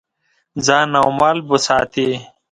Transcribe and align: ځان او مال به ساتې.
ځان 0.65 0.89
او 1.01 1.07
مال 1.19 1.37
به 1.47 1.57
ساتې. 1.65 2.09